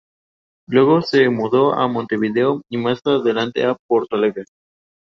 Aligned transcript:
Luego 0.67 1.03
se 1.03 1.29
mudó 1.29 1.75
a 1.75 1.87
Montevideo 1.87 2.63
y 2.71 2.77
más 2.77 3.01
adelante 3.05 3.63
a 3.65 3.77
Porto 3.87 4.15
Alegre. 4.15 4.45